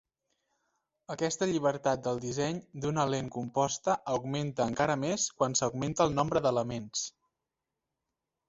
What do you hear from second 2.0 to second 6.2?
del disseny d'una lent composta augmenta encara més quan s'augmenta el